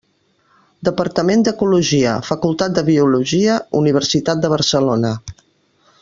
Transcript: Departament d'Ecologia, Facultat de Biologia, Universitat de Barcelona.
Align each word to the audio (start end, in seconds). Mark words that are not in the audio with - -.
Departament 0.87 1.43
d'Ecologia, 1.47 2.13
Facultat 2.31 2.73
de 2.79 2.85
Biologia, 2.89 3.59
Universitat 3.81 4.41
de 4.47 4.51
Barcelona. 4.59 5.13